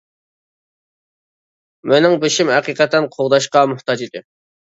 مېنىڭ 1.91 2.15
بېشىم 2.25 2.51
ھەقىقەتەن 2.55 3.07
قوغداشقا 3.19 3.65
موھتاج 3.75 4.05
ئىدى. 4.09 4.25